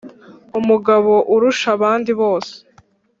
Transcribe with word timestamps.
umugabo 0.59 1.13
urusha 1.33 1.67
abandi 1.77 2.11
bose 2.21 2.53